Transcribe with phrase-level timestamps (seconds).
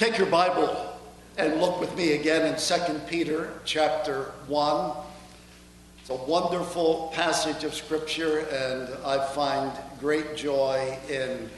[0.00, 0.98] Take your Bible
[1.36, 4.92] and look with me again in 2 Peter chapter 1.
[6.00, 11.50] It's a wonderful passage of Scripture, and I find great joy in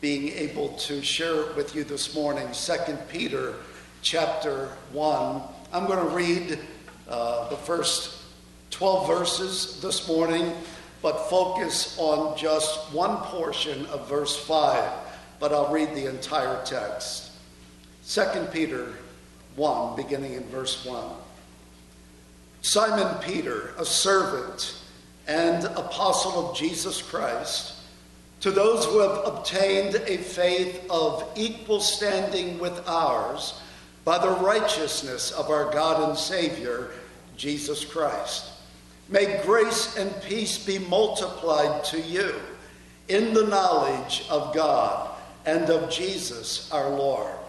[0.00, 2.46] being able to share it with you this morning.
[2.52, 3.56] 2 Peter
[4.02, 5.42] chapter 1.
[5.72, 6.60] I'm going to read
[7.08, 8.22] uh, the first
[8.70, 10.52] 12 verses this morning,
[11.02, 14.88] but focus on just one portion of verse 5.
[15.40, 17.29] But I'll read the entire text.
[18.06, 18.22] 2
[18.52, 18.94] Peter
[19.56, 21.04] 1, beginning in verse 1.
[22.62, 24.76] Simon Peter, a servant
[25.26, 27.74] and apostle of Jesus Christ,
[28.40, 33.60] to those who have obtained a faith of equal standing with ours
[34.04, 36.90] by the righteousness of our God and Savior,
[37.36, 38.46] Jesus Christ.
[39.08, 42.34] May grace and peace be multiplied to you
[43.08, 45.10] in the knowledge of God
[45.44, 47.39] and of Jesus our Lord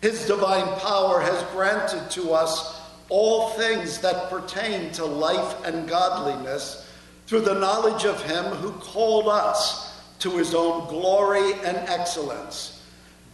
[0.00, 6.88] his divine power has granted to us all things that pertain to life and godliness
[7.26, 12.84] through the knowledge of him who called us to his own glory and excellence,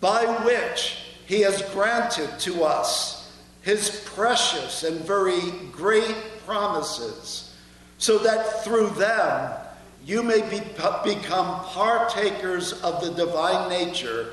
[0.01, 5.41] by which he has granted to us his precious and very
[5.73, 6.15] great
[6.47, 7.55] promises,
[7.99, 9.53] so that through them
[10.05, 10.61] you may be,
[11.03, 14.33] become partakers of the divine nature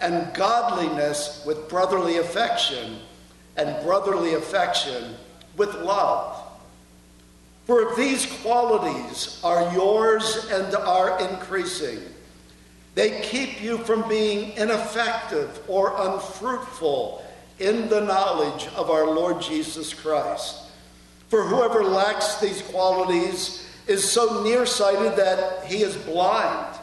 [0.00, 2.98] and godliness with brotherly affection,
[3.56, 5.14] and brotherly affection
[5.56, 6.42] with love.
[7.64, 11.98] For if these qualities are yours and are increasing,
[12.94, 17.24] they keep you from being ineffective or unfruitful
[17.58, 20.64] in the knowledge of our Lord Jesus Christ.
[21.28, 26.78] For whoever lacks these qualities is so nearsighted that he is blind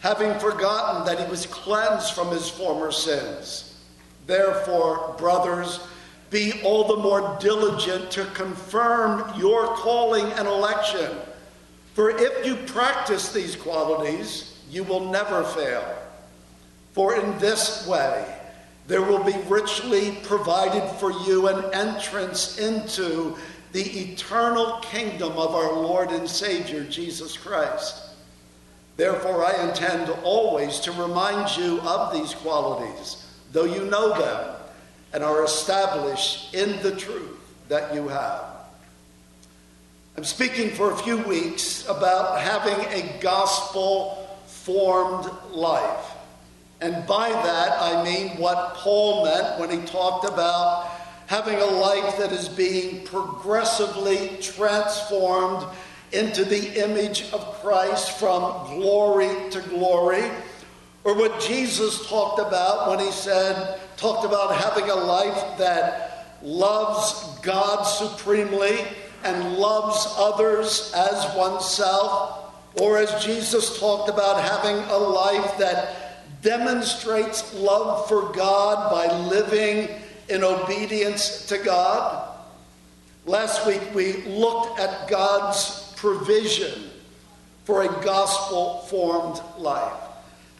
[0.00, 3.76] having forgotten that he was cleansed from his former sins.
[4.26, 5.80] Therefore, brothers,
[6.30, 11.10] be all the more diligent to confirm your calling and election.
[11.94, 15.96] For if you practice these qualities, you will never fail.
[16.92, 18.24] For in this way,
[18.86, 23.36] there will be richly provided for you an entrance into
[23.72, 28.07] the eternal kingdom of our Lord and Savior, Jesus Christ.
[28.98, 34.56] Therefore, I intend always to remind you of these qualities, though you know them
[35.12, 37.38] and are established in the truth
[37.68, 38.44] that you have.
[40.16, 46.16] I'm speaking for a few weeks about having a gospel formed life.
[46.80, 50.90] And by that, I mean what Paul meant when he talked about
[51.28, 55.64] having a life that is being progressively transformed
[56.12, 60.24] into the image of Christ from glory to glory.
[61.04, 67.38] Or what Jesus talked about when he said, talked about having a life that loves
[67.40, 68.78] God supremely
[69.24, 72.54] and loves others as oneself.
[72.80, 79.88] Or as Jesus talked about having a life that demonstrates love for God by living
[80.28, 82.28] in obedience to God.
[83.26, 86.90] Last week we looked at God's provision
[87.64, 90.00] for a gospel formed life.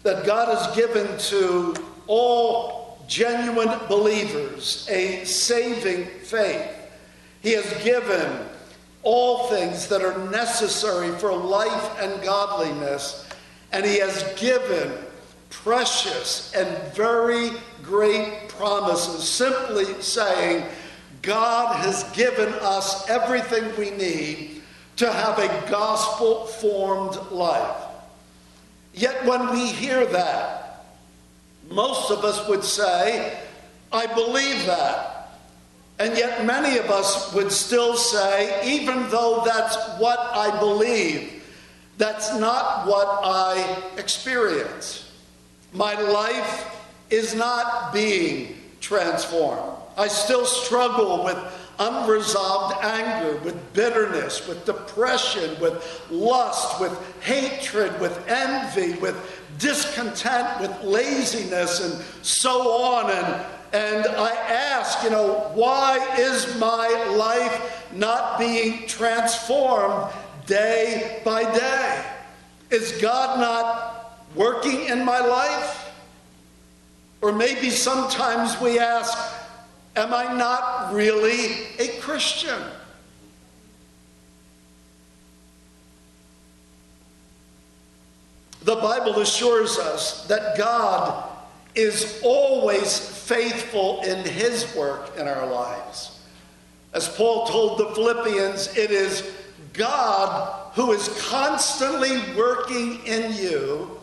[0.03, 1.75] That God has given to
[2.07, 6.71] all genuine believers a saving faith.
[7.41, 8.47] He has given
[9.05, 13.27] all things that are necessary for life and godliness,
[13.73, 14.93] and He has given
[15.51, 17.51] precious and very
[17.83, 20.67] great promises, simply saying,
[21.23, 24.58] God has given us everything we need
[24.99, 27.77] to have a gospel formed life.
[28.93, 30.85] Yet when we hear that,
[31.71, 33.39] most of us would say,
[33.93, 35.31] I believe that.
[36.01, 41.45] And yet many of us would still say, even though that's what I believe,
[41.97, 45.13] that's not what I experience.
[45.73, 46.77] My life
[47.11, 49.77] is not being transformed.
[49.97, 51.37] I still struggle with
[51.79, 56.93] unresolved anger, with bitterness, with depression, with lust, with
[57.23, 59.17] hatred, with envy, with
[59.59, 63.11] discontent, with laziness, and so on.
[63.11, 70.11] And and I ask, you know, why is my life not being transformed
[70.47, 72.05] day by day?
[72.71, 75.93] Is God not working in my life?
[77.21, 79.19] Or maybe sometimes we ask,
[79.99, 82.63] Am I not really a Christian?
[88.63, 91.29] The Bible assures us that God
[91.75, 96.21] is always faithful in his work in our lives.
[96.95, 99.29] As Paul told the Philippians, it is
[99.73, 103.99] God who is constantly working in you,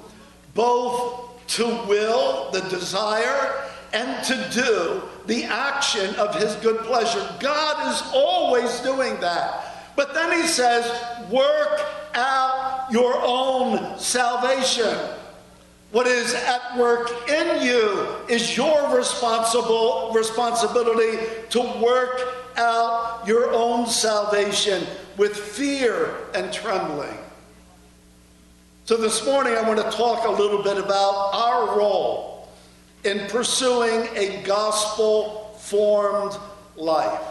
[0.53, 3.64] both to will, the desire,
[3.95, 7.25] and to do the action of his good pleasure.
[7.39, 9.93] God is always doing that.
[9.95, 10.85] But then he says,
[11.31, 11.81] work
[12.13, 14.97] out your own salvation.
[15.91, 22.21] What is at work in you is your responsible responsibility to work
[22.57, 27.17] out your own salvation with fear and trembling.
[28.83, 32.34] So this morning I want to talk a little bit about our role
[33.05, 36.37] in pursuing a gospel formed
[36.75, 37.21] life.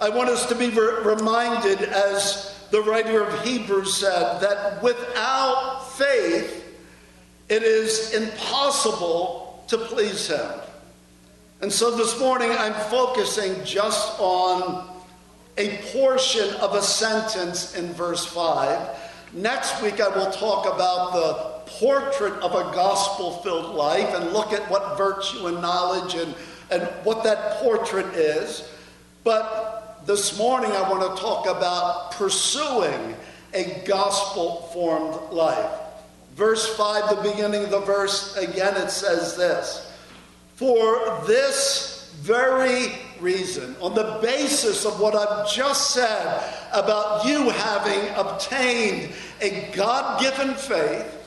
[0.00, 5.80] I want us to be re- reminded, as the writer of Hebrews said, that without
[5.96, 6.64] faith,
[7.48, 10.50] it is impossible to please Him.
[11.60, 14.88] And so this morning I'm focusing just on
[15.56, 18.88] a portion of a sentence in verse 5.
[19.32, 24.52] Next week I will talk about the portrait of a gospel filled life and look
[24.52, 26.34] at what virtue and knowledge and,
[26.70, 28.68] and what that portrait is.
[29.24, 33.16] But this morning I want to talk about pursuing
[33.54, 35.70] a gospel formed life.
[36.34, 39.92] Verse 5, the beginning of the verse, again it says this
[40.54, 48.14] For this very reason, on the basis of what I've just said about you having
[48.14, 51.17] obtained a God given faith,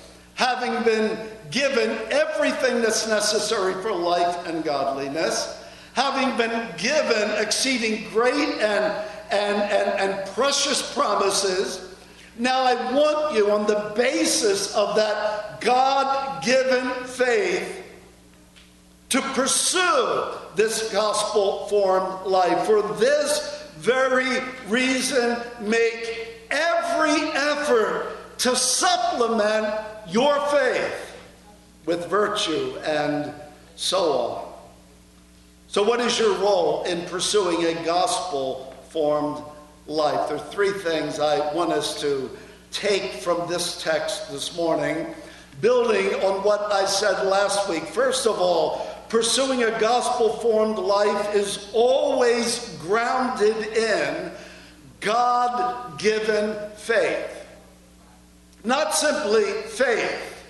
[0.42, 1.16] having been
[1.52, 9.62] given everything that's necessary for life and godliness, having been given exceeding great and, and,
[9.62, 11.92] and, and precious promises
[12.38, 17.86] now, I want you, on the basis of that God given faith,
[19.10, 20.24] to pursue
[20.56, 22.66] this gospel formed life.
[22.66, 24.40] For this very
[24.70, 29.68] reason, make every effort to supplement
[30.10, 31.18] your faith
[31.86, 33.34] with virtue and
[33.76, 34.54] so on.
[35.68, 39.42] So, what is your role in pursuing a gospel formed
[39.88, 40.28] life.
[40.28, 42.30] There are three things I want us to
[42.72, 45.08] take from this text this morning,
[45.60, 47.84] building on what I said last week.
[47.84, 54.32] First of all, pursuing a gospel formed life is always grounded in
[55.00, 57.41] God given faith.
[58.64, 60.46] Not simply faith,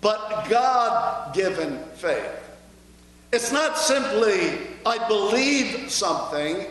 [0.00, 2.38] but God given faith.
[3.32, 6.66] It's not simply, I believe something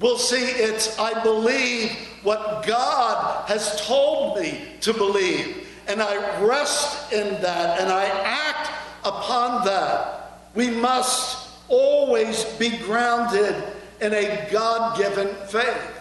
[0.00, 1.92] We'll see it's, I believe
[2.24, 8.70] what God has told me to believe, and I rest in that and I act
[9.04, 10.40] upon that.
[10.54, 13.62] We must always be grounded
[14.00, 15.93] in a God given faith.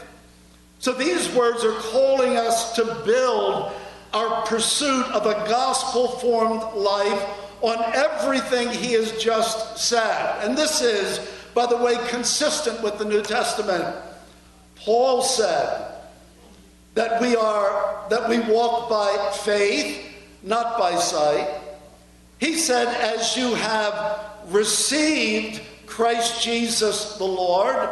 [0.83, 3.71] So these words are calling us to build
[4.13, 7.23] our pursuit of a gospel formed life
[7.61, 10.45] on everything he has just said.
[10.45, 13.95] And this is by the way, consistent with the New Testament.
[14.75, 15.95] Paul said
[16.95, 21.47] that we are that we walk by faith, not by sight.
[22.39, 27.89] He said, as you have received Christ Jesus the Lord,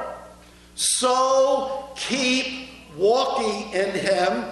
[0.76, 4.46] so keep walking in him,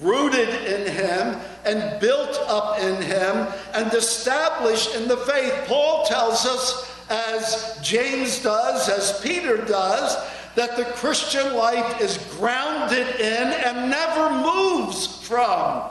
[0.00, 5.52] rooted in him, and built up in him, and established in the faith.
[5.66, 10.16] Paul tells us as James does, as Peter does,
[10.54, 15.82] that the Christian life is grounded in and never moves from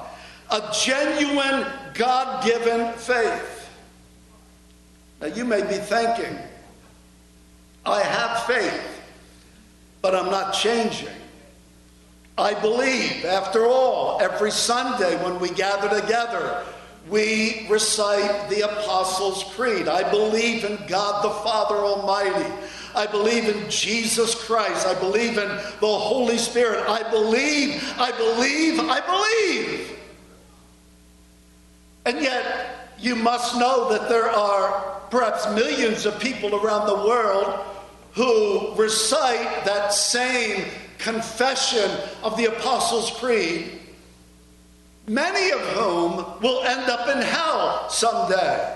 [0.52, 3.70] a genuine God given faith.
[5.22, 6.38] Now, you may be thinking,
[7.86, 9.02] I have faith,
[10.02, 11.10] but I'm not changing.
[12.40, 16.64] I believe, after all, every Sunday when we gather together,
[17.10, 19.88] we recite the Apostles' Creed.
[19.88, 22.52] I believe in God the Father Almighty.
[22.96, 24.88] I believe in Jesus Christ.
[24.88, 26.84] I believe in the Holy Spirit.
[26.88, 30.00] I believe, I believe, I believe.
[32.06, 37.60] And yet, you must know that there are perhaps millions of people around the world
[38.14, 40.66] who recite that same
[41.00, 41.90] confession
[42.24, 43.80] of the Apostles' Creed,
[45.08, 48.76] many of whom will end up in hell someday.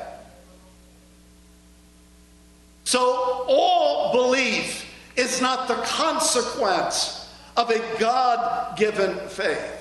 [2.85, 9.79] So, all belief is not the consequence of a God given faith.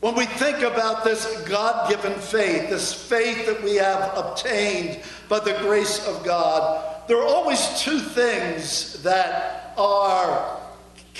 [0.00, 5.40] When we think about this God given faith, this faith that we have obtained by
[5.40, 10.59] the grace of God, there are always two things that are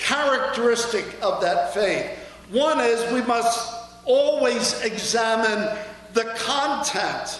[0.01, 2.09] characteristic of that faith.
[2.51, 3.73] One is we must
[4.05, 5.77] always examine
[6.13, 7.39] the content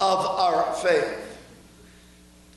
[0.00, 1.38] of our faith.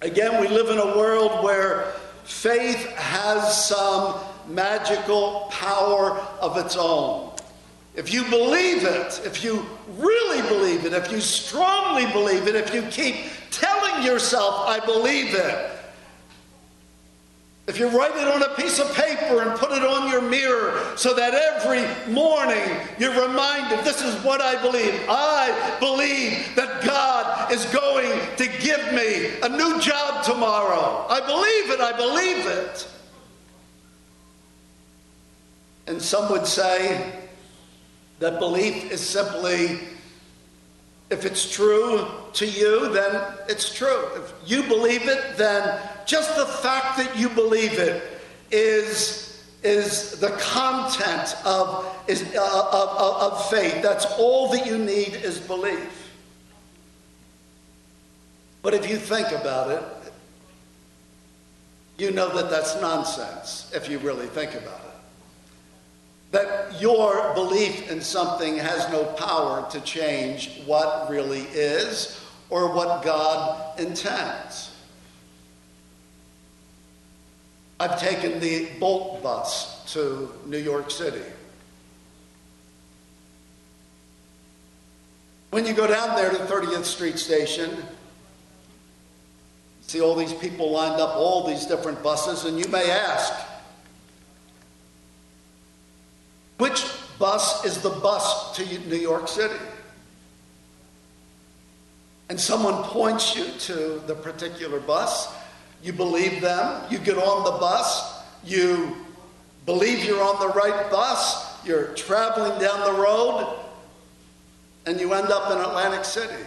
[0.02, 4.16] Again, we live in a world where faith has some
[4.48, 7.32] magical power of its own.
[7.96, 9.66] If you believe it, if you
[9.98, 15.34] really believe it, if you strongly believe it, if you keep telling yourself, I believe
[15.34, 15.72] it,
[17.68, 20.82] if you write it on a piece of paper and put it on your mirror
[20.96, 22.64] so that every morning
[22.98, 24.94] you're reminded, this is what I believe.
[25.10, 31.06] I believe that God is going to give me a new job tomorrow.
[31.10, 31.82] I believe it.
[31.82, 32.88] I believe it.
[35.88, 37.12] And some would say
[38.20, 39.80] that belief is simply
[41.10, 44.06] if it's true to you, then it's true.
[44.16, 48.02] If you believe it, then just the fact that you believe it
[48.50, 53.84] is, is the content of, is, uh, of, of faith.
[53.84, 56.12] That's all that you need is belief.
[58.64, 59.84] But if you think about it,
[61.98, 64.88] you know that that's nonsense if you really think about it
[66.32, 73.04] that your belief in something has no power to change what really is or what
[73.04, 74.67] God intends.
[77.80, 81.22] I've taken the Bolt bus to New York City.
[85.52, 87.84] When you go down there to 30th Street Station,
[89.82, 93.34] see all these people lined up, all these different buses, and you may ask,
[96.58, 96.84] which
[97.20, 99.56] bus is the bus to New York City?
[102.30, 105.34] And someone points you to the particular bus.
[105.84, 106.84] You believe them.
[106.90, 108.22] You get on the bus.
[108.44, 108.96] You
[109.66, 111.66] believe you're on the right bus.
[111.66, 113.60] You're traveling down the road.
[114.86, 116.44] And you end up in Atlantic City.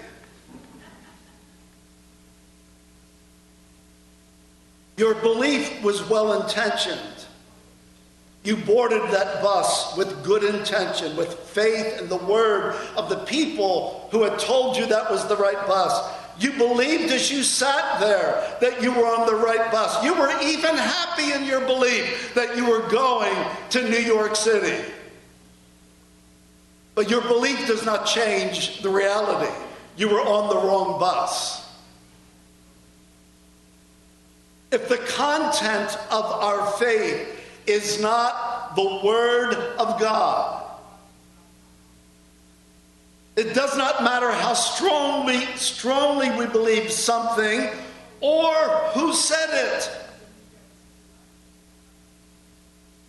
[4.96, 7.26] Your belief was well intentioned.
[8.42, 14.08] You boarded that bus with good intention, with faith in the word of the people
[14.12, 16.19] who had told you that was the right bus.
[16.40, 20.02] You believed as you sat there that you were on the right bus.
[20.02, 23.36] You were even happy in your belief that you were going
[23.68, 24.90] to New York City.
[26.94, 29.52] But your belief does not change the reality.
[29.96, 31.60] You were on the wrong bus.
[34.72, 40.59] If the content of our faith is not the Word of God.
[43.40, 47.70] It does not matter how strongly, strongly we believe something
[48.20, 48.52] or
[48.92, 49.90] who said it.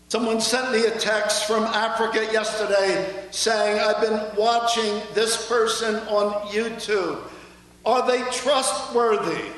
[0.07, 6.31] Someone sent me a text from Africa yesterday saying, I've been watching this person on
[6.47, 7.19] YouTube.
[7.85, 9.49] Are they trustworthy?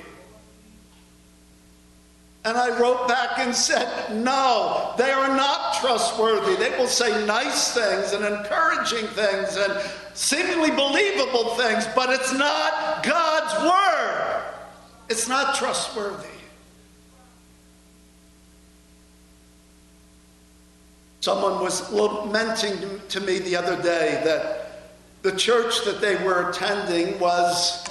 [2.45, 6.55] And I wrote back and said, No, they are not trustworthy.
[6.55, 9.79] They will say nice things and encouraging things and
[10.13, 14.43] seemingly believable things, but it's not God's word.
[15.09, 16.27] It's not trustworthy.
[21.21, 24.81] Someone was lamenting to me the other day that
[25.21, 27.85] the church that they were attending was,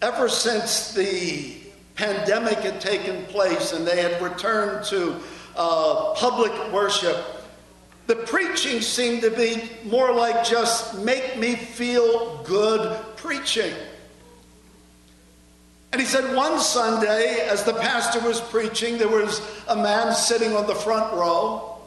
[0.00, 1.63] ever since the
[1.94, 5.20] pandemic had taken place and they had returned to
[5.56, 7.16] uh, public worship,
[8.06, 13.72] the preaching seemed to be more like just make me feel good preaching.
[15.92, 20.56] And he said one Sunday, as the pastor was preaching, there was a man sitting
[20.56, 21.78] on the front row,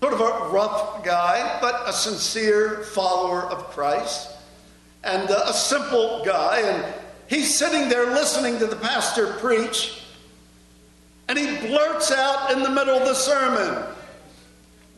[0.00, 4.30] sort of a rough guy, but a sincere follower of Christ
[5.04, 6.94] and uh, a simple guy, and
[7.28, 10.04] he's sitting there listening to the pastor preach,
[11.28, 13.84] and he blurts out in the middle of the sermon,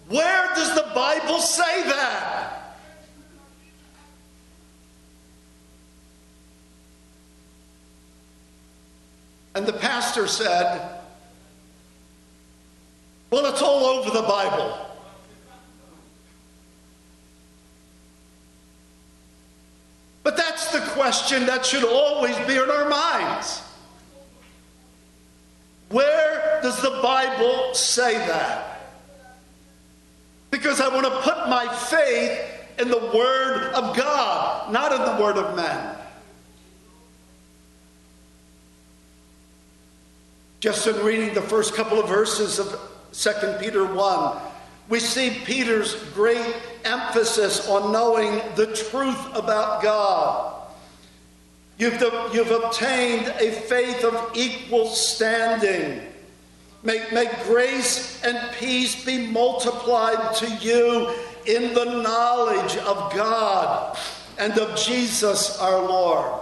[0.09, 2.77] Where does the Bible say that?
[9.55, 10.99] And the pastor said,
[13.31, 14.92] Well, it's all over the Bible.
[20.73, 23.63] The question that should always be in our minds.
[25.91, 28.81] Where does the Bible say that?
[30.51, 32.41] Because I want to put my faith
[32.79, 35.97] in the Word of God, not in the Word of men.
[40.61, 42.79] Just in reading the first couple of verses of
[43.13, 44.39] 2 Peter 1,
[44.89, 50.52] we see Peter's great emphasis on knowing the truth about God.
[51.83, 52.01] You've,
[52.33, 56.01] you've obtained a faith of equal standing.
[56.85, 61.13] May, may grace and peace be multiplied to you
[61.45, 63.99] in the knowledge of God
[64.39, 66.41] and of Jesus our Lord.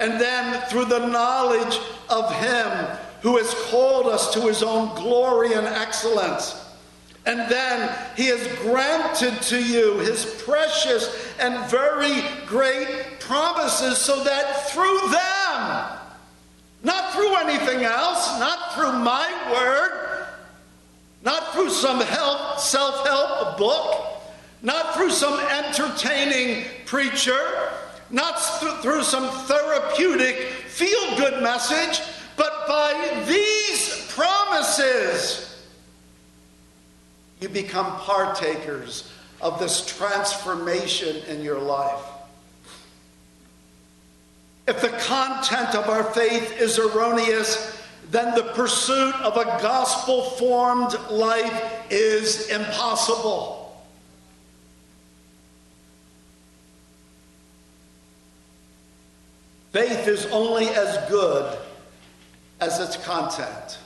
[0.00, 1.78] And then through the knowledge
[2.10, 6.63] of Him who has called us to His own glory and excellence.
[7.26, 14.68] And then He has granted to you His precious and very great promises so that
[14.70, 15.98] through them,
[16.82, 20.26] not through anything else, not through my word,
[21.24, 24.22] not through some help, self help book,
[24.62, 27.70] not through some entertaining preacher,
[28.10, 28.38] not
[28.82, 32.00] through some therapeutic feel good message,
[32.36, 35.53] but by these promises,
[37.44, 42.00] you become partakers of this transformation in your life.
[44.66, 47.78] If the content of our faith is erroneous,
[48.10, 53.76] then the pursuit of a gospel formed life is impossible.
[59.72, 61.58] Faith is only as good
[62.60, 63.78] as its content.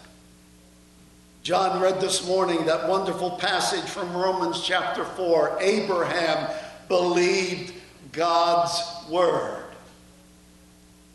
[1.48, 5.56] John read this morning that wonderful passage from Romans chapter 4.
[5.62, 6.54] Abraham
[6.88, 7.72] believed
[8.12, 9.64] God's word.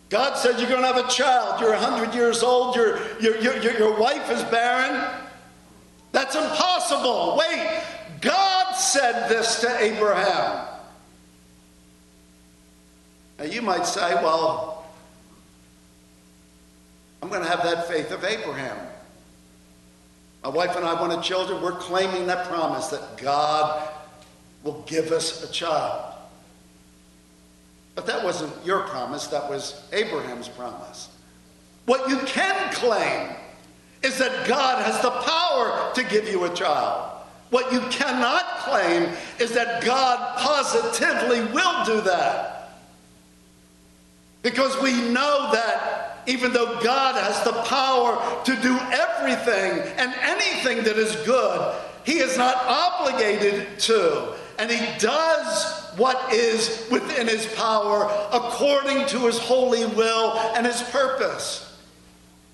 [0.10, 1.62] God said, You're going to have a child.
[1.62, 2.76] You're 100 years old.
[2.76, 5.08] Your, your, your, your wife is barren.
[6.14, 7.38] That's impossible.
[7.38, 7.84] Wait,
[8.20, 10.66] God said this to Abraham.
[13.38, 14.88] Now you might say, well,
[17.22, 18.93] I'm going to have that faith of Abraham.
[20.44, 21.62] My wife and I wanted children.
[21.62, 23.90] We're claiming that promise that God
[24.64, 26.14] will give us a child.
[27.96, 31.10] But that wasn't your promise, that was Abraham's promise.
[31.86, 33.36] What you can claim
[34.02, 37.12] is that God has the power to give you a child.
[37.50, 42.80] What you cannot claim is that God positively will do that.
[44.42, 50.84] Because we know that even though God has the power to do everything and anything
[50.84, 54.34] that is good, He is not obligated to.
[54.60, 60.82] And He does what is within His power according to His holy will and His
[60.84, 61.78] purpose.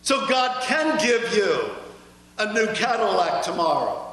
[0.02, 1.70] So God can give you
[2.38, 4.06] a new Cadillac tomorrow.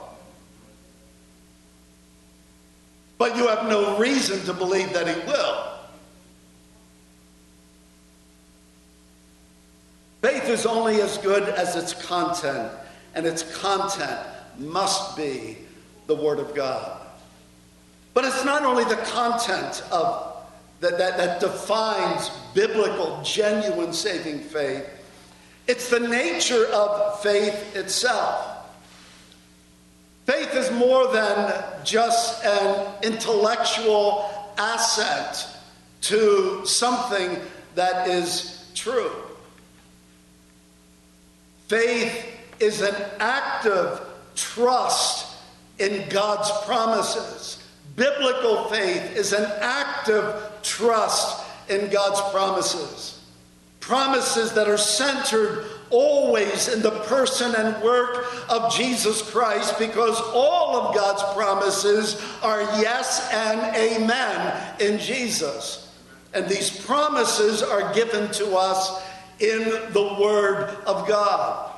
[3.18, 5.75] But you have no reason to believe that He will.
[10.46, 12.70] Faith is only as good as its content,
[13.16, 14.20] and its content
[14.56, 15.59] must be
[16.06, 17.00] the Word of God.
[18.14, 20.37] But it's not only the content of
[20.78, 24.88] that, that, that defines biblical, genuine saving faith,
[25.66, 28.68] it's the nature of faith itself.
[30.26, 35.44] Faith is more than just an intellectual asset
[36.02, 37.40] to something
[37.74, 39.25] that is true.
[41.68, 42.24] Faith
[42.61, 44.00] is an active
[44.35, 45.37] trust
[45.79, 47.62] in God's promises.
[47.96, 53.20] Biblical faith is an active trust in God's promises.
[53.81, 60.76] Promises that are centered always in the person and work of Jesus Christ because all
[60.76, 65.94] of God's promises are yes and amen in Jesus.
[66.35, 69.02] And these promises are given to us
[69.38, 71.70] in the Word of God.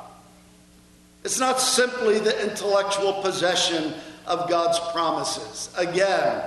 [1.25, 3.94] It's not simply the intellectual possession
[4.27, 5.75] of God's promises.
[5.77, 6.42] Again,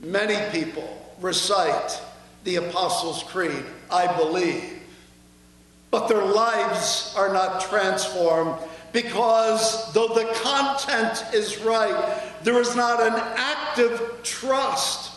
[0.00, 2.00] many people recite
[2.44, 4.80] the Apostles' Creed, I believe,
[5.90, 8.54] but their lives are not transformed
[8.92, 15.07] because though the content is right, there is not an active trust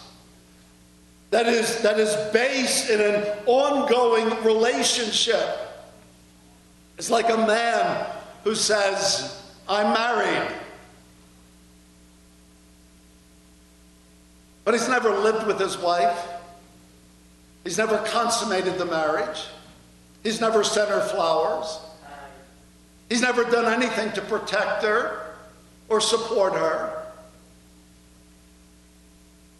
[1.32, 5.58] that is, that is based in an ongoing relationship.
[6.98, 8.06] It's like a man
[8.44, 10.52] who says, I'm married.
[14.66, 16.28] But he's never lived with his wife.
[17.64, 19.46] He's never consummated the marriage.
[20.24, 21.80] He's never sent her flowers.
[23.10, 25.36] He's never done anything to protect her
[25.90, 27.06] or support her.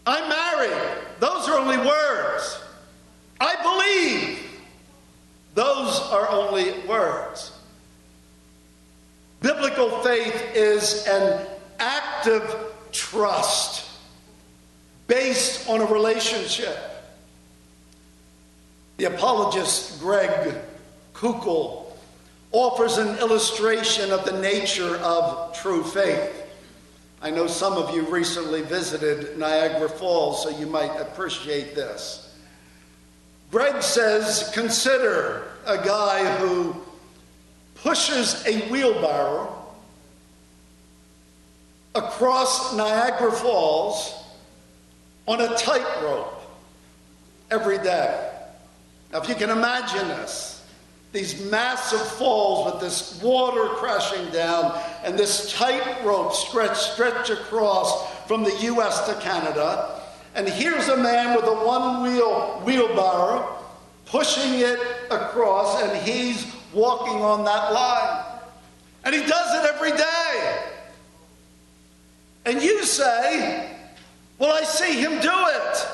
[0.06, 1.01] I'm married.
[1.22, 2.60] Those are only words.
[3.40, 4.40] I believe.
[5.54, 7.52] Those are only words.
[9.40, 11.46] Biblical faith is an
[11.78, 12.52] active
[12.90, 13.88] trust
[15.06, 16.76] based on a relationship.
[18.96, 20.56] The apologist Greg
[21.14, 21.84] Koukl
[22.50, 26.41] offers an illustration of the nature of true faith.
[27.22, 32.34] I know some of you recently visited Niagara Falls, so you might appreciate this.
[33.52, 36.74] Greg says, consider a guy who
[37.76, 39.56] pushes a wheelbarrow
[41.94, 44.14] across Niagara Falls
[45.28, 46.42] on a tightrope
[47.52, 48.30] every day.
[49.12, 50.51] Now, if you can imagine this,
[51.12, 58.44] these massive falls with this water crashing down and this tightrope stretched stretch across from
[58.44, 60.00] the US to Canada.
[60.34, 63.58] And here's a man with a one wheel wheelbarrow
[64.06, 64.78] pushing it
[65.10, 68.24] across, and he's walking on that line.
[69.04, 70.62] And he does it every day.
[72.44, 73.74] And you say,
[74.38, 75.88] Well, I see him do it.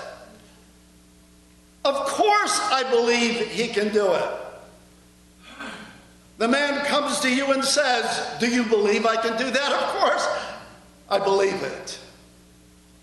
[1.85, 4.48] Of course, I believe he can do it.
[6.39, 9.73] The man comes to you and says, Do you believe I can do that?
[9.73, 10.29] Of course,
[11.11, 11.99] I believe it.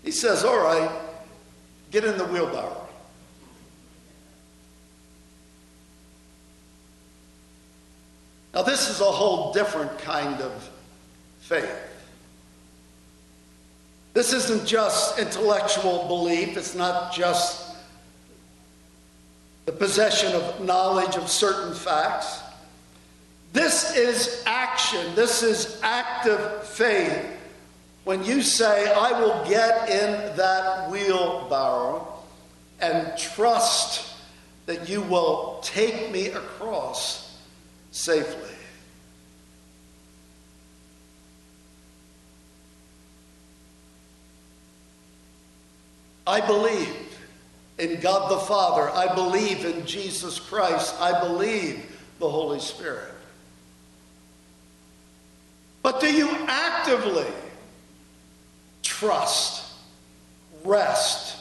[0.02, 0.90] He says, All right,
[1.90, 2.82] get in the wheelbarrow.
[8.54, 10.70] Now, this is a whole different kind of
[11.40, 11.78] faith.
[14.14, 17.76] This isn't just intellectual belief, it's not just
[19.66, 22.40] the possession of knowledge of certain facts.
[23.56, 27.26] This is action, this is active faith.
[28.04, 32.06] When you say, I will get in that wheelbarrow
[32.80, 34.14] and trust
[34.66, 37.34] that you will take me across
[37.92, 38.54] safely.
[46.26, 46.94] I believe
[47.78, 48.90] in God the Father.
[48.90, 50.94] I believe in Jesus Christ.
[51.00, 53.14] I believe the Holy Spirit.
[55.86, 57.28] But do you actively
[58.82, 59.72] trust,
[60.64, 61.36] rest,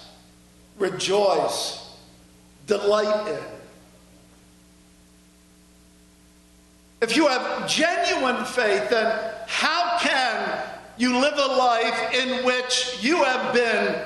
[0.77, 1.97] rejoice,
[2.67, 3.39] delight in?
[7.01, 10.63] If you have genuine faith, then how can
[10.97, 13.99] you live a life in which you have been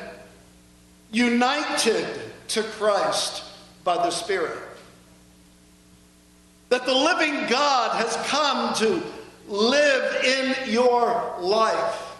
[1.11, 2.07] united
[2.47, 3.43] to Christ
[3.83, 4.57] by the Spirit.
[6.69, 9.18] That the living God has come to
[9.49, 12.15] live in your life.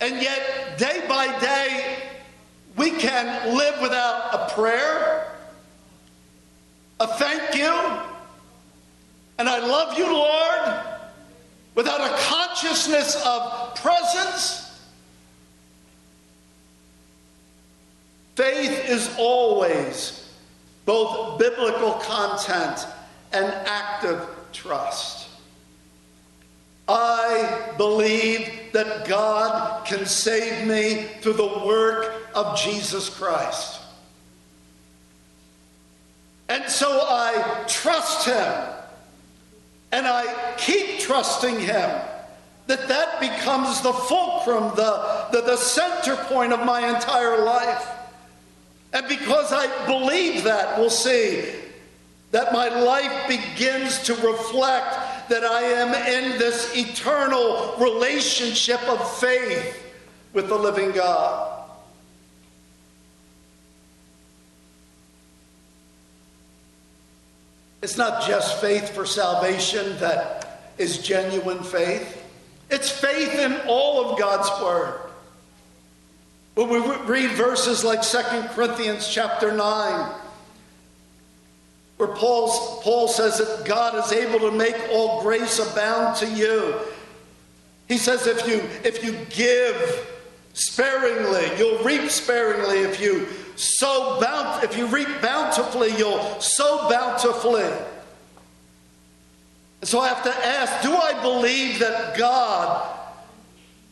[0.00, 1.96] And yet, day by day,
[2.76, 5.32] we can live without a prayer,
[7.00, 7.72] a thank you,
[9.38, 10.80] and I love you, Lord,
[11.74, 14.66] without a consciousness of presence
[18.36, 20.30] Faith is always
[20.84, 22.86] both biblical content
[23.36, 25.28] and of trust.
[26.88, 33.80] I believe that God can save me through the work of Jesus Christ.
[36.48, 38.62] And so I trust Him
[39.90, 42.00] and I keep trusting Him
[42.68, 47.88] that that becomes the fulcrum, the, the, the center point of my entire life.
[48.92, 51.44] And because I believe that, we'll see
[52.32, 59.82] that my life begins to reflect that I am in this eternal relationship of faith
[60.32, 61.56] with the living God.
[67.82, 72.24] It's not just faith for salvation that is genuine faith.
[72.70, 75.00] It's faith in all of God's Word.
[76.54, 78.18] When we read verses like 2
[78.54, 80.14] Corinthians chapter 9,
[81.96, 86.74] where Paul's, Paul says that God is able to make all grace abound to you.
[87.88, 90.08] He says if you if you give
[90.52, 92.80] sparingly, you'll reap sparingly.
[92.80, 97.70] If you sow bount if you reap bountifully, you'll sow bountifully.
[99.82, 102.92] So I have to ask, do I believe that God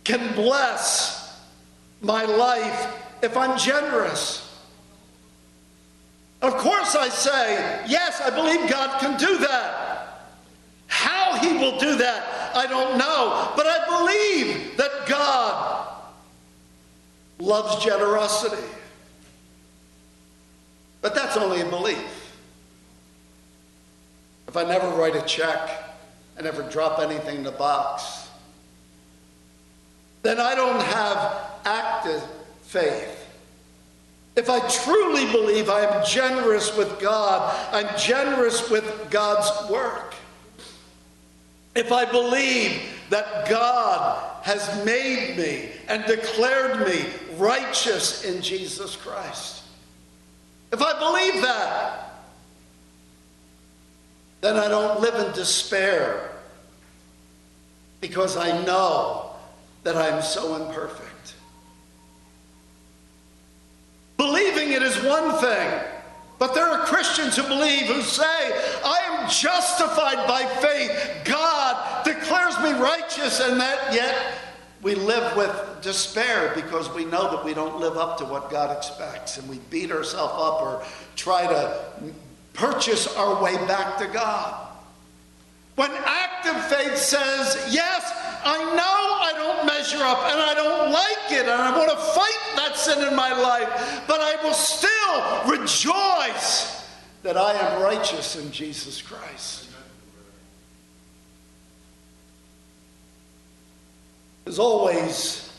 [0.03, 1.41] can bless
[2.01, 4.44] my life if I'm generous?
[6.45, 10.29] Of course, I say, yes, I believe God can do that.
[10.89, 13.51] How He will do that, I don't know.
[13.57, 16.03] But I believe that God
[17.39, 18.63] loves generosity.
[21.01, 22.35] But that's only a belief.
[24.47, 25.97] If I never write a check,
[26.39, 28.29] I never drop anything in the box,
[30.21, 32.23] then I don't have active
[32.61, 33.14] faith.
[34.37, 40.15] If I truly believe I am generous with God, I'm generous with God's work.
[41.75, 47.05] If I believe that God has made me and declared me
[47.37, 49.63] righteous in Jesus Christ,
[50.73, 52.15] if I believe that,
[54.41, 56.31] then I don't live in despair
[58.01, 59.31] because I know
[59.85, 61.04] that I'm so imperfect.
[64.25, 65.81] Believing it is one thing,
[66.39, 71.21] but there are Christians who believe, who say, I am justified by faith.
[71.27, 74.17] God declares me righteous, and that yet
[74.81, 78.75] we live with despair because we know that we don't live up to what God
[78.75, 80.83] expects, and we beat ourselves up or
[81.17, 81.85] try to
[82.55, 84.64] purchase our way back to God.
[85.77, 88.13] When active faith says, Yes,
[88.45, 91.97] I know I don't measure up and I don't like it and I want to
[91.97, 96.89] fight that sin in my life, but I will still rejoice
[97.23, 99.65] that I am righteous in Jesus Christ.
[104.45, 105.51] There's always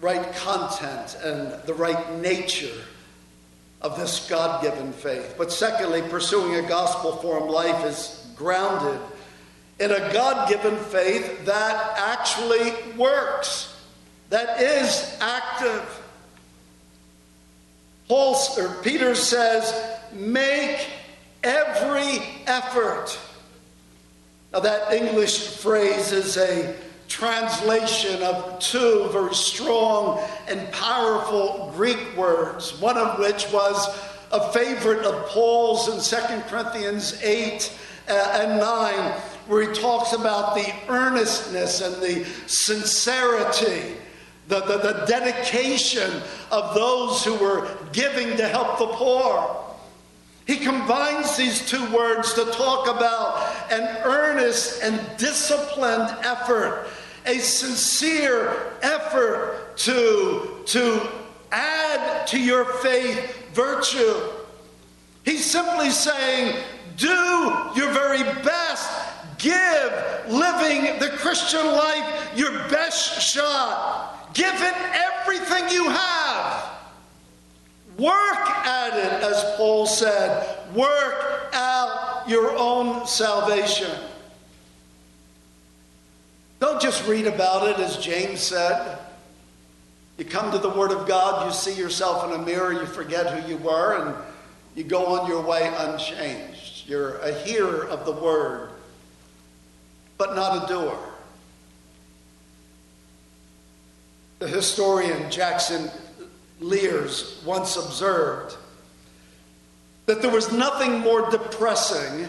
[0.00, 2.74] right content and the right nature
[3.82, 5.34] of this God given faith.
[5.36, 8.98] But secondly, pursuing a gospel formed life is grounded
[9.78, 13.76] in a God given faith that actually works,
[14.30, 16.02] that is active.
[18.08, 20.86] Paul, or Peter says, make
[21.42, 23.18] every effort.
[24.52, 26.74] Now, that English phrase is a
[27.08, 33.88] translation of two very strong and powerful Greek words, one of which was
[34.32, 40.54] a favorite of Paul's in 2 Corinthians 8 uh, and 9 where he talks about
[40.54, 43.94] the earnestness and the sincerity,
[44.48, 46.10] the, the, the dedication
[46.50, 49.64] of those who were giving to help the poor.
[50.46, 56.88] He combines these two words to talk about an earnest and disciplined effort,
[57.26, 61.08] a sincere effort to, to
[61.50, 64.14] add to your faith virtue.
[65.24, 66.56] He's simply saying,
[66.96, 67.08] do
[67.74, 69.05] your very best
[69.38, 69.92] Give
[70.28, 74.30] living the Christian life your best shot.
[74.34, 76.68] Give it everything you have.
[77.98, 80.74] Work at it, as Paul said.
[80.74, 83.90] Work out your own salvation.
[86.60, 88.98] Don't just read about it, as James said.
[90.18, 93.30] You come to the Word of God, you see yourself in a mirror, you forget
[93.30, 94.14] who you were, and
[94.74, 96.88] you go on your way unchanged.
[96.88, 98.70] You're a hearer of the Word
[100.18, 100.98] but not a doer.
[104.38, 105.90] The historian Jackson
[106.60, 108.56] Lears once observed
[110.06, 112.26] that there was nothing more depressing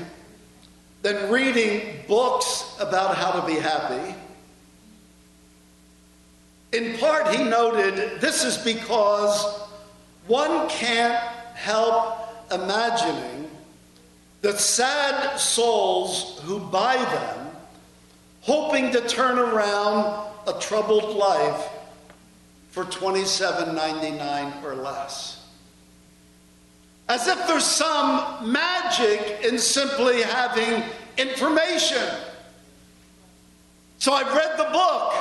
[1.04, 4.16] than reading books about how to be happy.
[6.74, 9.62] In part, he noted this is because
[10.28, 11.18] one can't
[11.56, 12.18] help
[12.52, 13.50] imagining
[14.42, 17.47] that sad souls who buy them
[18.48, 21.68] hoping to turn around a troubled life
[22.70, 25.46] for $27.99 or less.
[27.10, 30.82] As if there's some magic in simply having
[31.18, 32.08] information.
[34.00, 35.14] So I've read the book,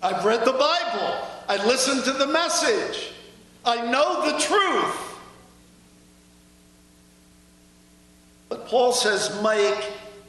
[0.00, 3.12] I've read the Bible, I listened to the message,
[3.64, 5.18] I know the truth.
[8.48, 9.84] But Paul says, make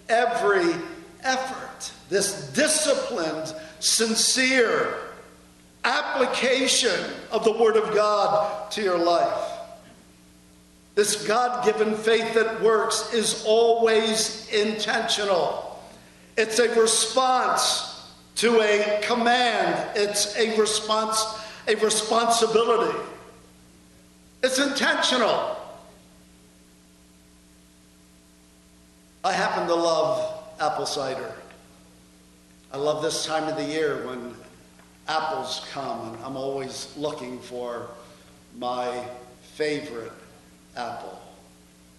[0.10, 0.74] every
[1.24, 1.71] effort
[2.12, 4.96] this disciplined, sincere
[5.86, 7.00] application
[7.32, 9.50] of the Word of God to your life.
[10.94, 15.82] This God given faith that works is always intentional.
[16.38, 21.24] It's a response to a command, it's a response,
[21.70, 22.98] a responsibility.
[24.44, 25.56] It's intentional.
[29.24, 31.34] I happen to love apple cider.
[32.74, 34.34] I love this time of the year when
[35.08, 37.90] apples come, and I'm always looking for
[38.58, 39.04] my
[39.56, 40.14] favorite
[40.78, 41.22] apple.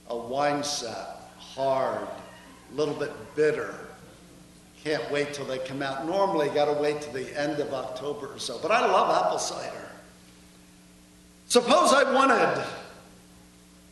[0.09, 2.09] A Winesap, hard,
[2.73, 3.75] a little bit bitter.
[4.83, 6.07] Can't wait till they come out.
[6.07, 8.59] Normally, got to wait till the end of October or so.
[8.63, 9.91] But I love apple cider.
[11.49, 12.65] Suppose I wanted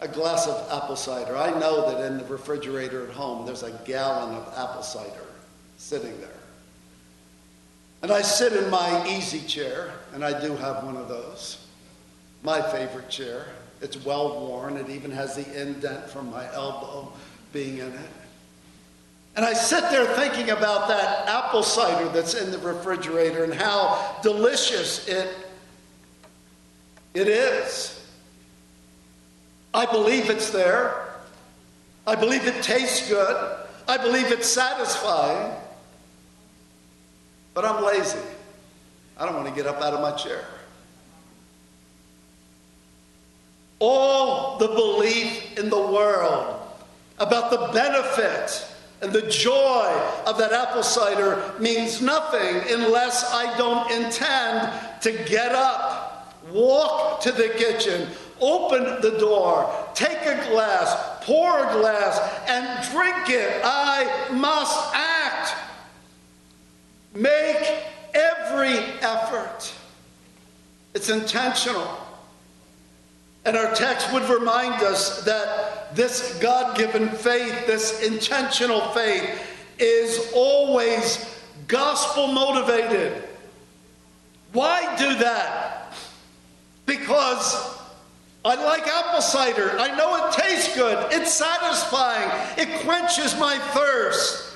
[0.00, 1.36] a glass of apple cider.
[1.36, 5.26] I know that in the refrigerator at home there's a gallon of apple cider
[5.76, 6.39] sitting there.
[8.02, 11.66] And I sit in my easy chair, and I do have one of those,
[12.42, 13.46] my favorite chair.
[13.82, 17.12] It's well worn, it even has the indent from my elbow
[17.52, 18.10] being in it.
[19.36, 24.16] And I sit there thinking about that apple cider that's in the refrigerator and how
[24.22, 25.28] delicious it
[27.14, 27.96] it is.
[29.72, 31.10] I believe it's there.
[32.06, 33.56] I believe it tastes good.
[33.86, 35.54] I believe it's satisfying.
[37.60, 38.18] But I'm lazy.
[39.18, 40.46] I don't want to get up out of my chair.
[43.78, 46.58] All the belief in the world
[47.18, 48.66] about the benefit
[49.02, 49.92] and the joy
[50.26, 57.30] of that apple cider means nothing unless I don't intend to get up walk to
[57.30, 58.08] the kitchen,
[58.40, 60.96] open the door, take a glass,
[61.26, 62.18] pour a glass,
[62.48, 63.60] and drink it.
[63.62, 65.19] I must act.
[67.14, 69.72] Make every effort.
[70.94, 71.98] It's intentional.
[73.44, 79.46] And our text would remind us that this God given faith, this intentional faith,
[79.78, 83.24] is always gospel motivated.
[84.52, 85.80] Why do that?
[86.90, 87.78] because
[88.44, 89.78] I like apple cider.
[89.78, 91.12] I know it tastes good.
[91.12, 92.28] It's satisfying.
[92.58, 94.49] It quenches my thirst.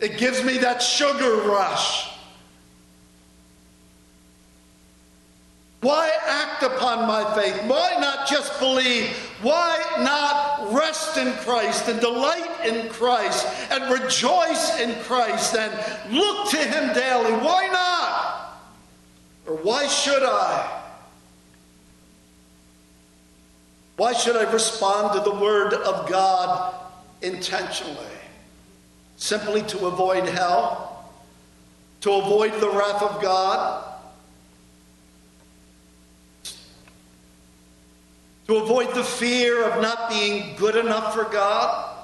[0.00, 2.08] It gives me that sugar rush.
[5.80, 7.62] Why act upon my faith?
[7.64, 9.06] Why not just believe?
[9.42, 15.72] Why not rest in Christ and delight in Christ and rejoice in Christ and
[16.12, 17.32] look to Him daily?
[17.44, 18.60] Why not?
[19.46, 20.82] Or why should I?
[23.96, 26.74] Why should I respond to the Word of God
[27.22, 28.17] intentionally?
[29.18, 31.12] Simply to avoid hell?
[32.00, 33.84] To avoid the wrath of God?
[38.46, 41.96] To avoid the fear of not being good enough for God?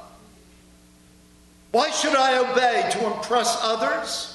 [1.70, 2.90] Why should I obey?
[2.92, 4.30] To impress others?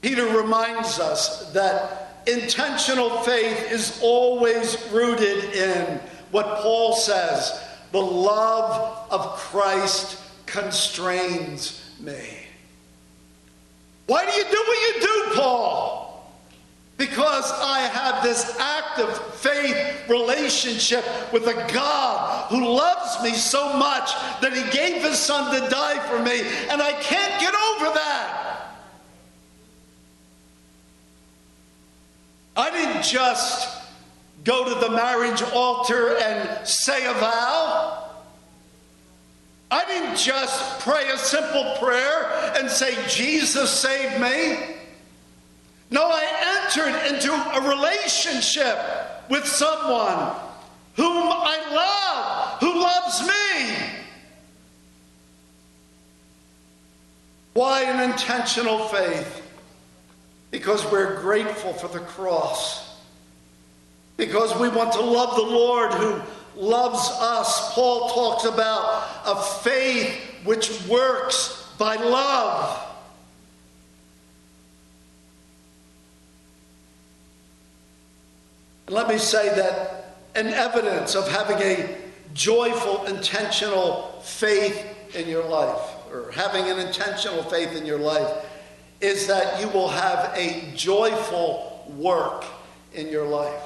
[0.00, 5.98] Peter reminds us that Intentional faith is always rooted in
[6.30, 12.20] what Paul says the love of Christ constrains me.
[14.06, 16.32] Why do you do what you do, Paul?
[16.96, 24.10] Because I have this active faith relationship with a God who loves me so much
[24.40, 28.74] that he gave his son to die for me, and I can't get over that.
[32.56, 33.77] I didn't just
[34.44, 38.04] go to the marriage altar and say a vow.
[39.70, 44.76] I didn't just pray a simple prayer and say, Jesus save me.
[45.90, 48.78] No, I entered into a relationship
[49.28, 50.34] with someone
[50.96, 53.76] whom I love, who loves me.
[57.52, 59.48] Why an intentional faith?
[60.50, 62.87] because we're grateful for the cross,
[64.18, 66.20] because we want to love the Lord who
[66.54, 67.72] loves us.
[67.72, 70.12] Paul talks about a faith
[70.44, 72.84] which works by love.
[78.90, 81.98] let me say that an evidence of having a
[82.34, 88.46] joyful, intentional faith in your life, or having an intentional faith in your life,
[89.00, 92.44] is that you will have a joyful work
[92.94, 93.62] in your life.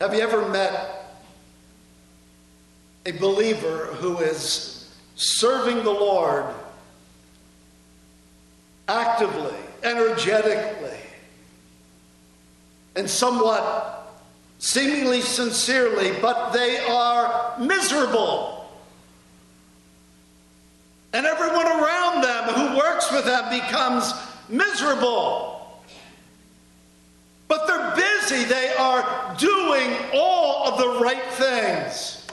[0.00, 1.12] Have you ever met
[3.04, 6.46] a believer who is serving the Lord
[8.88, 10.96] actively, energetically,
[12.96, 14.10] and somewhat
[14.58, 18.70] seemingly sincerely, but they are miserable?
[21.12, 24.14] And everyone around them who works with them becomes
[24.48, 25.59] miserable.
[28.30, 32.24] Busy, they are doing all of the right things.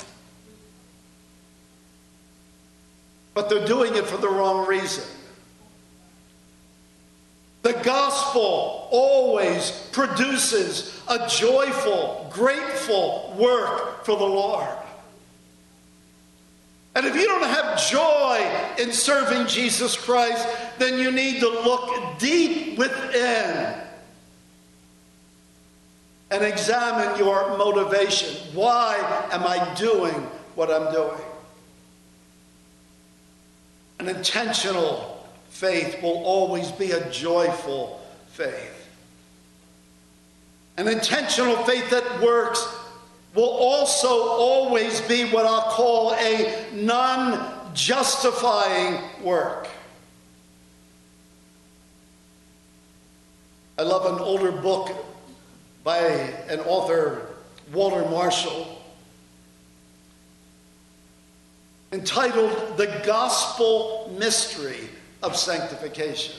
[3.34, 5.04] But they're doing it for the wrong reason.
[7.64, 14.78] The gospel always produces a joyful, grateful work for the Lord.
[16.96, 22.20] And if you don't have joy in serving Jesus Christ, then you need to look
[22.20, 23.87] deep within
[26.30, 28.36] and examine your motivation.
[28.54, 28.98] Why
[29.32, 30.14] am I doing
[30.56, 31.22] what I'm doing?
[34.00, 38.88] An intentional faith will always be a joyful faith.
[40.78, 42.68] An intentional faith that works
[43.34, 49.68] will also always be what I'll call a non justifying work.
[53.80, 55.07] I love an older book
[55.88, 56.00] by
[56.50, 57.22] an author,
[57.72, 58.84] Walter Marshall,
[61.94, 64.90] entitled The Gospel Mystery
[65.24, 66.36] of sanctification.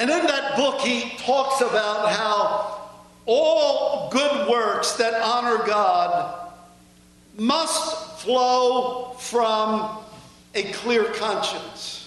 [0.00, 2.90] And in that book, he talks about how
[3.24, 6.50] all good works that honor God
[7.36, 9.96] must flow from
[10.56, 11.97] a clear conscience.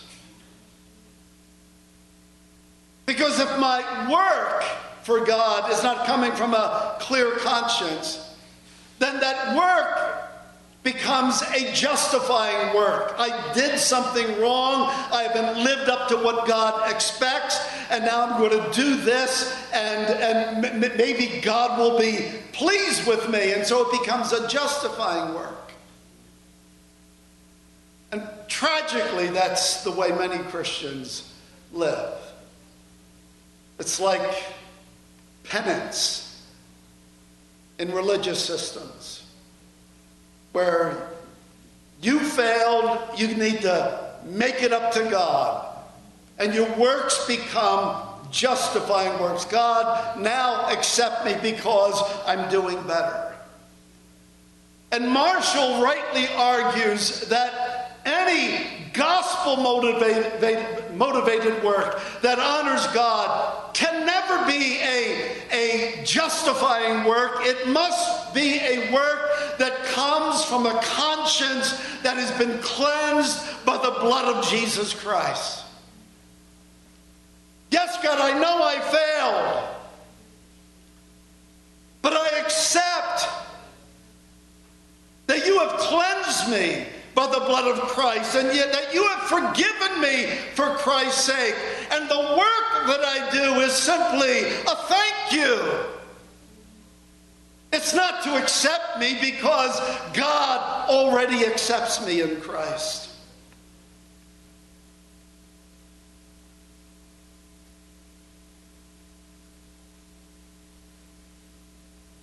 [3.11, 4.63] Because if my work
[5.03, 8.33] for God is not coming from a clear conscience,
[8.99, 10.29] then that work
[10.81, 13.13] becomes a justifying work.
[13.17, 14.89] I did something wrong.
[15.11, 17.59] I haven't lived up to what God expects,
[17.89, 23.05] and now I'm going to do this, and, and m- maybe God will be pleased
[23.05, 23.51] with me.
[23.51, 25.73] And so it becomes a justifying work.
[28.13, 31.29] And tragically, that's the way many Christians
[31.73, 32.20] live.
[33.79, 34.43] It's like
[35.43, 36.45] penance
[37.79, 39.23] in religious systems
[40.51, 41.09] where
[42.01, 45.67] you failed, you need to make it up to God.
[46.39, 47.95] And your works become
[48.31, 49.45] justifying works.
[49.45, 53.35] God, now accept me because I'm doing better.
[54.91, 57.70] And Marshall rightly argues that
[58.05, 60.41] any gospel motivated,
[61.63, 67.37] work that honors God can never be a, a justifying work.
[67.41, 73.77] It must be a work that comes from a conscience that has been cleansed by
[73.77, 75.63] the blood of Jesus Christ.
[77.69, 79.69] Yes, God, I know I failed,
[82.01, 83.27] but I accept
[85.27, 86.87] that you have cleansed me
[87.21, 91.55] by the blood of Christ, and yet that you have forgiven me for Christ's sake.
[91.91, 95.71] And the work that I do is simply a thank you.
[97.71, 99.79] It's not to accept me because
[100.13, 103.10] God already accepts me in Christ.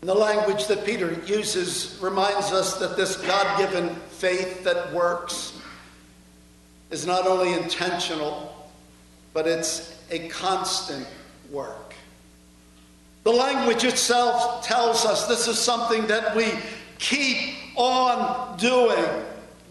[0.09, 5.61] The language that Peter uses reminds us that this God given faith that works
[6.91, 8.71] is not only intentional,
[9.35, 11.07] but it's a constant
[11.51, 11.93] work.
[13.25, 16.53] The language itself tells us this is something that we
[16.99, 19.05] keep on doing.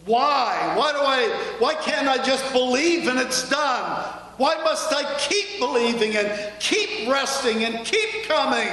[0.05, 0.71] Why?
[0.77, 4.03] Why do I why can't I just believe and it's done?
[4.37, 8.69] Why must I keep believing and keep resting and keep coming?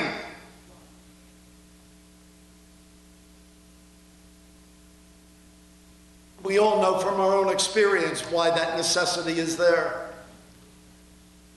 [6.44, 10.10] We all know from our own experience why that necessity is there.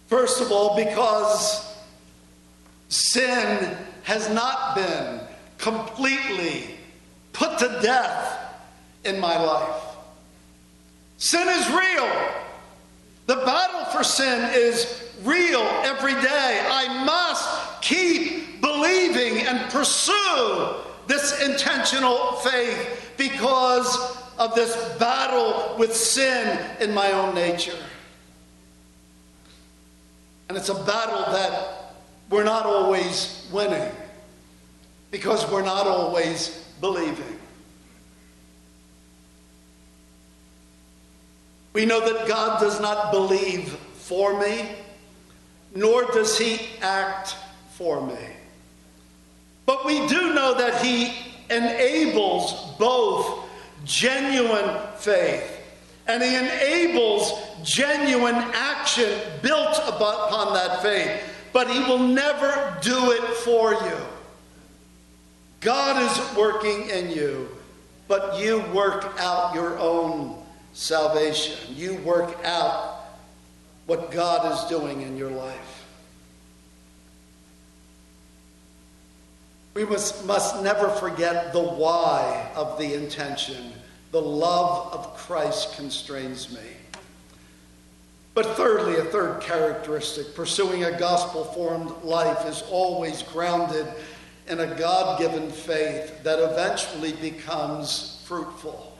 [0.08, 1.76] First of all, because
[2.88, 5.20] sin has not been
[5.58, 6.76] completely
[7.34, 8.56] put to death
[9.04, 9.84] in my life.
[11.18, 12.10] Sin is real.
[13.26, 16.66] The battle for sin is real every day.
[16.66, 20.76] I must keep believing and pursue
[21.08, 27.78] this intentional faith because of this battle with sin in my own nature.
[30.50, 31.94] And it's a battle that
[32.30, 33.92] we're not always winning
[35.12, 37.40] because we're not always believing.
[41.74, 44.70] We know that God does not believe for me,
[45.76, 47.36] nor does he act
[47.72, 48.18] for me.
[49.66, 51.14] But we do know that he
[51.50, 53.47] enables both
[53.88, 55.54] genuine faith.
[56.08, 57.34] And he enables
[57.64, 59.10] genuine action
[59.42, 61.22] built upon that faith.
[61.52, 63.98] But he will never do it for you.
[65.60, 67.50] God is working in you,
[68.08, 70.42] but you work out your own
[70.74, 71.58] salvation.
[71.76, 73.06] You work out
[73.88, 75.77] what God is doing in your life.
[79.78, 83.74] We must, must never forget the why of the intention.
[84.12, 86.68] The love of Christ constrains me.
[88.34, 93.86] But thirdly, a third characteristic pursuing a gospel formed life is always grounded
[94.48, 98.98] in a God given faith that eventually becomes fruitful.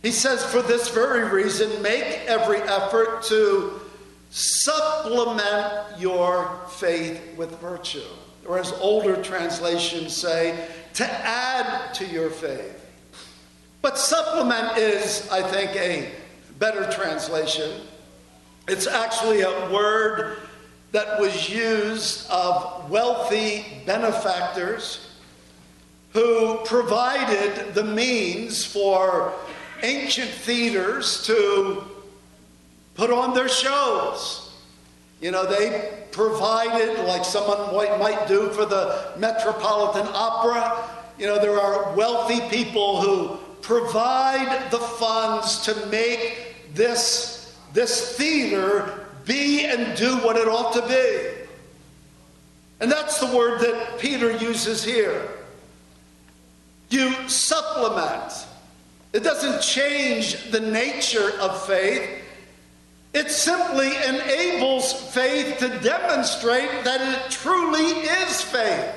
[0.00, 3.82] He says, for this very reason, make every effort to
[4.30, 8.00] supplement your faith with virtue
[8.48, 12.86] or as older translations say, to add to your faith.
[13.82, 16.10] But supplement is, I think, a
[16.58, 17.82] better translation.
[18.66, 20.38] It's actually a word
[20.92, 25.10] that was used of wealthy benefactors
[26.12, 29.32] who provided the means for
[29.82, 31.84] ancient theaters to
[32.94, 34.47] put on their shows.
[35.20, 40.88] You know, they provided, like someone might do for the Metropolitan Opera.
[41.18, 49.06] You know, there are wealthy people who provide the funds to make this, this theater
[49.24, 51.44] be and do what it ought to be.
[52.80, 55.28] And that's the word that Peter uses here.
[56.90, 58.46] You supplement.
[59.12, 62.17] It doesn't change the nature of faith.
[63.14, 68.94] It simply enables faith to demonstrate that it truly is faith.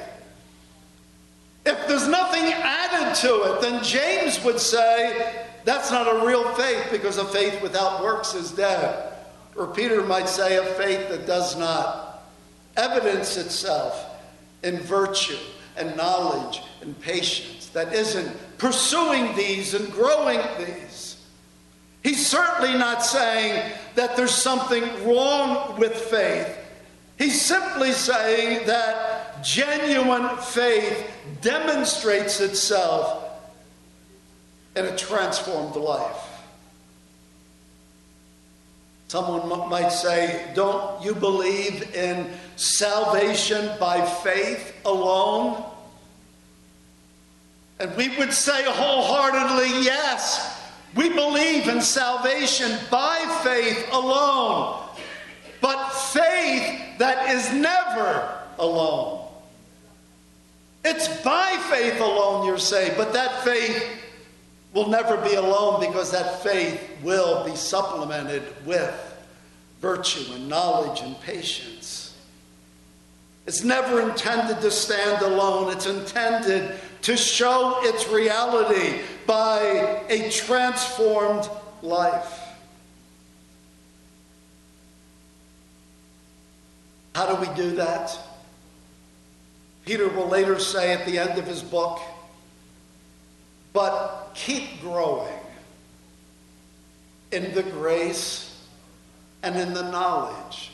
[1.66, 6.88] If there's nothing added to it, then James would say that's not a real faith
[6.92, 9.14] because a faith without works is dead.
[9.56, 12.24] Or Peter might say a faith that does not
[12.78, 14.06] evidence itself
[14.64, 15.38] in virtue
[15.78, 20.91] and knowledge and patience, that isn't pursuing these and growing these.
[22.04, 26.58] He's certainly not saying that there's something wrong with faith.
[27.18, 33.24] He's simply saying that genuine faith demonstrates itself
[34.76, 36.28] in a transformed life.
[39.08, 45.64] Someone might say, Don't you believe in salvation by faith alone?
[47.80, 50.61] And we would say wholeheartedly, Yes,
[50.96, 54.90] we believe in salvation by faith alone,
[55.62, 59.28] but faith that is never alone.
[60.84, 63.88] It's by faith alone you're saved, but that faith
[64.74, 69.08] will never be alone because that faith will be supplemented with
[69.80, 72.01] virtue and knowledge and patience.
[73.48, 81.50] It's never intended to stand alone, it's intended to show its reality by a transformed
[81.82, 82.40] life.
[87.16, 88.18] How do we do that?
[89.86, 92.00] Peter will later say at the end of his book,
[93.74, 95.34] but keep growing
[97.32, 98.66] in the grace
[99.44, 100.72] and in the knowledge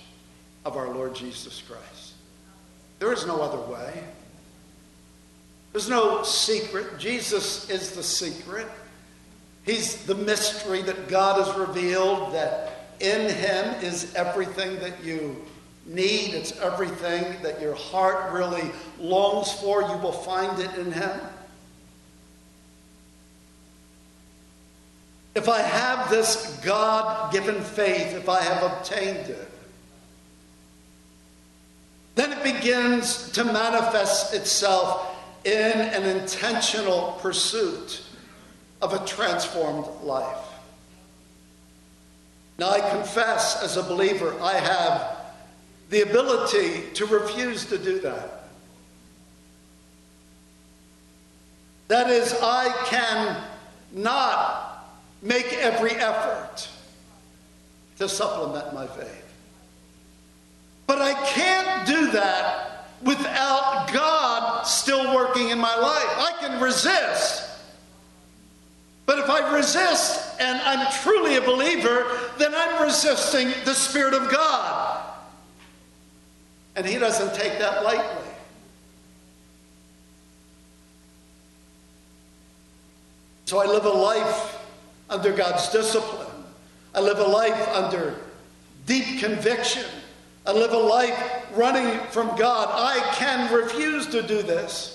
[0.65, 1.96] of our Lord Jesus Christ.
[2.99, 4.03] There is no other way.
[5.71, 6.97] There's no secret.
[6.97, 8.67] Jesus is the secret.
[9.63, 15.35] He's the mystery that God has revealed, that in Him is everything that you
[15.85, 16.33] need.
[16.33, 19.81] It's everything that your heart really longs for.
[19.81, 21.19] You will find it in Him.
[25.35, 29.51] If I have this God given faith, if I have obtained it,
[32.17, 35.15] then it begins to manifest itself
[35.45, 38.01] in an intentional pursuit
[38.81, 40.43] of a transformed life.
[42.57, 45.17] Now, I confess as a believer, I have
[45.91, 48.49] the ability to refuse to do that.
[51.87, 53.43] That is, I can
[53.93, 54.89] not
[55.21, 56.67] make every effort
[57.99, 59.26] to supplement my faith.
[60.87, 66.07] But I can't do that without God still working in my life.
[66.17, 67.43] I can resist.
[69.05, 72.05] But if I resist and I'm truly a believer,
[72.37, 75.13] then I'm resisting the Spirit of God.
[76.75, 78.27] And He doesn't take that lightly.
[83.45, 84.57] So I live a life
[85.09, 86.27] under God's discipline.
[86.93, 88.15] I live a life under
[88.85, 89.85] deep conviction.
[90.47, 92.69] I live a life running from God.
[92.71, 94.93] I can refuse to do this.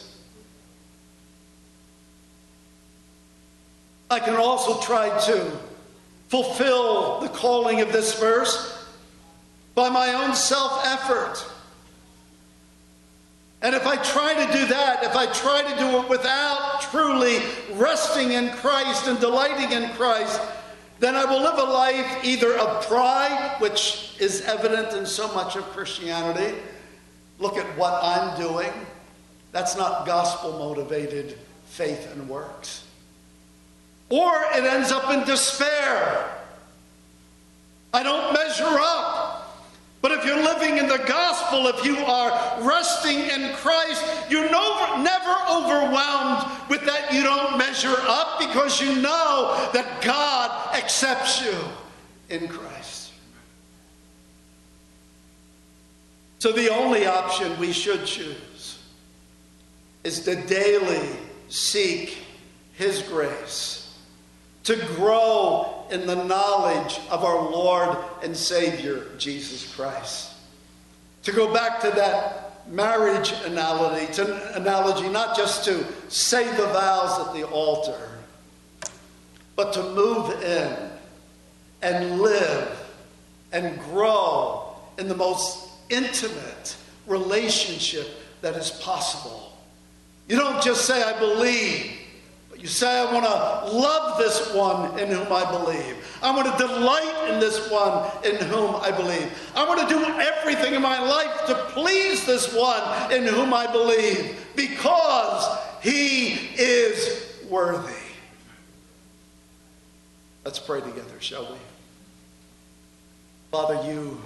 [4.10, 5.52] I can also try to
[6.28, 8.86] fulfill the calling of this verse
[9.74, 11.44] by my own self effort.
[13.60, 17.40] And if I try to do that, if I try to do it without truly
[17.74, 20.40] resting in Christ and delighting in Christ,
[21.02, 25.56] then I will live a life either of pride, which is evident in so much
[25.56, 26.56] of Christianity.
[27.40, 28.72] Look at what I'm doing.
[29.50, 31.36] That's not gospel motivated
[31.66, 32.86] faith and works.
[34.10, 36.30] Or it ends up in despair.
[37.92, 39.21] I don't measure up.
[40.02, 45.36] But if you're living in the gospel, if you are resting in Christ, you're never
[45.48, 51.54] overwhelmed with that you don't measure up because you know that God accepts you
[52.28, 53.12] in Christ.
[56.40, 58.82] So the only option we should choose
[60.02, 61.10] is to daily
[61.48, 62.18] seek
[62.72, 63.81] His grace
[64.64, 70.30] to grow in the knowledge of our Lord and Savior, Jesus Christ.
[71.24, 77.26] To go back to that marriage analogy, to, analogy, not just to say the vows
[77.26, 78.08] at the altar,
[79.56, 80.90] but to move in
[81.82, 82.78] and live
[83.52, 88.08] and grow in the most intimate relationship
[88.40, 89.56] that is possible.
[90.28, 91.98] You don't just say, I believe.
[92.62, 95.96] You say, I want to love this one in whom I believe.
[96.22, 99.36] I want to delight in this one in whom I believe.
[99.56, 103.66] I want to do everything in my life to please this one in whom I
[103.66, 107.92] believe because he is worthy.
[110.44, 111.58] Let's pray together, shall we?
[113.50, 114.20] Father, you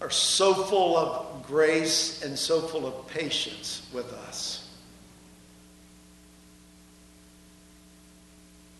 [0.00, 4.65] are so full of grace and so full of patience with us.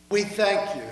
[0.09, 0.91] We thank you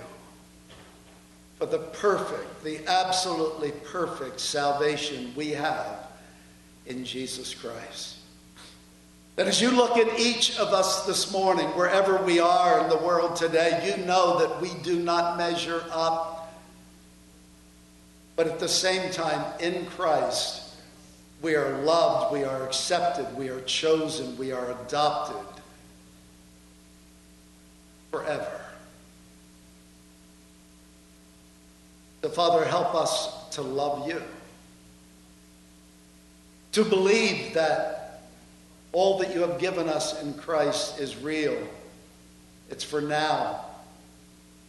[1.59, 6.09] for the perfect, the absolutely perfect salvation we have
[6.87, 8.17] in Jesus Christ.
[9.37, 12.97] That as you look at each of us this morning, wherever we are in the
[12.97, 16.53] world today, you know that we do not measure up.
[18.37, 20.75] But at the same time, in Christ,
[21.41, 25.63] we are loved, we are accepted, we are chosen, we are adopted
[28.11, 28.64] forever.
[32.25, 34.23] So, Father, help us to love you,
[36.73, 38.23] to believe that
[38.93, 41.55] all that you have given us in Christ is real.
[42.71, 43.67] It's for now,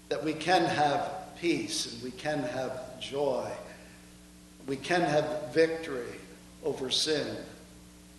[0.09, 3.49] that we can have peace and we can have joy.
[4.67, 6.19] We can have victory
[6.61, 7.37] over sin.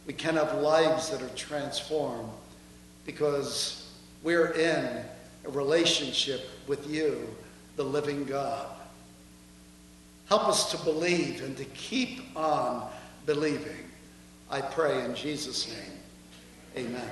[0.07, 2.31] We can have lives that are transformed
[3.05, 3.87] because
[4.23, 5.05] we're in
[5.45, 7.29] a relationship with you,
[7.77, 8.69] the living God.
[10.29, 12.89] Help us to believe and to keep on
[13.27, 13.91] believing.
[14.51, 16.87] I pray in Jesus' name.
[16.87, 17.11] Amen.